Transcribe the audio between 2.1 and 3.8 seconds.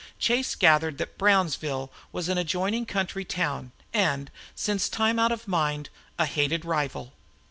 was an adjoining country town,